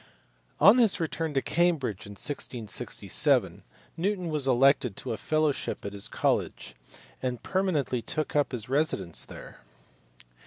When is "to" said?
1.35-1.43, 4.97-5.13